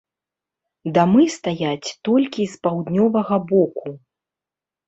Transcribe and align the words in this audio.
Дамы 0.95 1.25
стаяць 1.35 1.89
толькі 2.09 2.47
з 2.55 2.65
паўднёвага 2.69 3.35
боку. 3.53 3.87